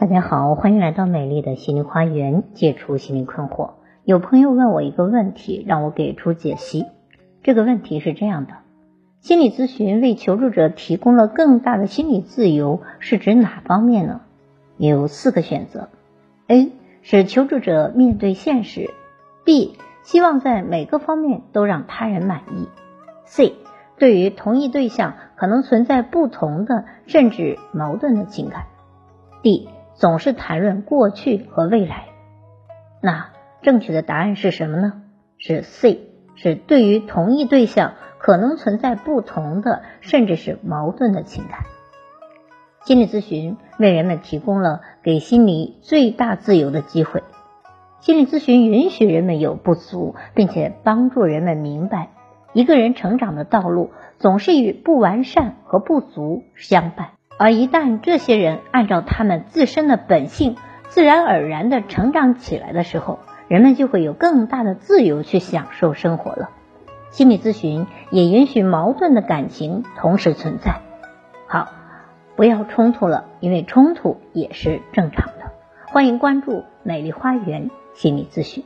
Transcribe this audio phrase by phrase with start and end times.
[0.00, 3.72] 大家好，欢迎来到美丽的心灵花园，解除心灵困惑。
[4.04, 6.86] 有朋友问我一个问题，让我给出解析。
[7.42, 8.52] 这个问题是这样的：
[9.18, 14.20] 心理咨询为求助者提供了更大的心理自由，是指哪方面呢？
[14.76, 15.88] 有四个选择
[16.46, 16.70] ：A
[17.02, 18.90] 使求助者面对现实
[19.44, 19.72] ；B
[20.04, 22.68] 希望在每个方面都让他人满意
[23.26, 23.54] ；C
[23.98, 28.66] 对于同一对象可能存在不同的甚至矛盾的情感
[29.42, 29.66] ；D。
[29.98, 32.06] 总是谈论过去和未来，
[33.02, 33.30] 那
[33.62, 35.02] 正确的答案是什么呢？
[35.38, 35.98] 是 C，
[36.36, 41.64] 是对于同一对象可能存在不同的甚至是矛盾的情感。
[42.84, 47.24] 心理咨询为人们提供了给心理最大自由的机会。
[47.98, 52.10] 心理咨询允许人们有不足，并且帮助人们明白，
[52.52, 57.17] 一个人成长的道路总是与不完善和不足相伴。
[57.38, 60.56] 而一旦这些人按照他们自身的本性，
[60.88, 66.50] 自然而然的成长起来的时候，人们就会有更大的自由去享受生活了。
[67.10, 70.80] 心理咨询也允许矛盾的感情同时存在。
[71.46, 71.70] 好，
[72.36, 75.52] 不要冲突了，因为冲突也是正常的。
[75.86, 78.64] 欢迎关注美丽花园心理咨询。